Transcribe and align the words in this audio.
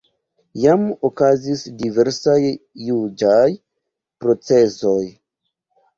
Jam 0.61 0.85
okazis 1.09 1.61
diversaj 1.83 2.39
juĝaj 2.87 3.47
procesoj. 4.25 5.01